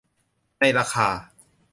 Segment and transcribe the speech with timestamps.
[0.59, 1.07] ในราคา